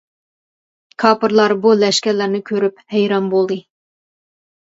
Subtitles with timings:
[1.03, 3.59] كاپىرلار بۇ لەشكەرلەرنى كۆرۈپ ھەيران بولدى.